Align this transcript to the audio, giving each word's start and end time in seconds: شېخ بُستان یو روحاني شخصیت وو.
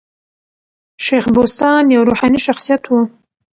شېخ 1.05 1.25
بُستان 1.35 1.83
یو 1.95 2.01
روحاني 2.09 2.39
شخصیت 2.47 2.83
وو. 2.87 2.99